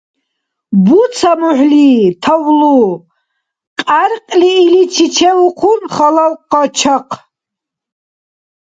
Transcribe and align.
–Буца 0.85 1.31
мухӀли, 1.39 1.89
тавлу!– 2.23 2.79
кьяркьли 3.79 4.51
иличи 4.63 5.07
чевхъун 5.15 5.81
халал 5.95 6.33
къачагъ. 6.51 7.15